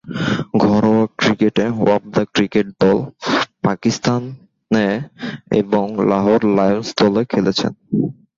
[0.63, 2.97] ঘরোয়া ক্রিকেটে ওয়াপদা ক্রিকেট দল,
[3.63, 4.21] পাকিস্তান
[4.81, 4.89] এ
[5.61, 7.71] এবং লাহোর লায়ন্স দলে খেলছেন।